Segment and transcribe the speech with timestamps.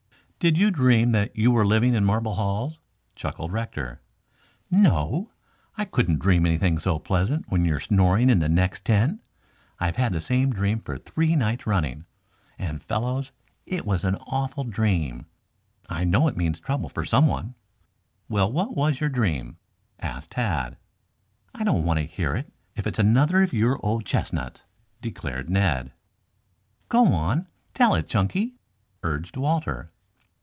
[0.43, 2.79] "Did you dream that you were living in marble halls?"
[3.15, 4.01] chuckled Rector.
[4.71, 5.29] "No,
[5.77, 9.21] I couldn't dream anything so pleasant when you were snoring in the next tent.
[9.79, 12.05] I've had the same dream for three nights running.
[12.57, 13.31] And, fellows,
[13.67, 15.27] it was an awful dream.
[15.87, 17.53] I know it means trouble for someone."
[18.27, 19.57] "Well, what was your dream?"
[19.99, 20.75] asked Tad.
[21.53, 24.63] "I don't want to hear it if it is another of your old chestnuts,"
[25.01, 25.91] declared Ned.
[26.89, 27.45] "Go on,
[27.75, 28.55] tell it, Chunky,"
[29.03, 29.91] urged Walter.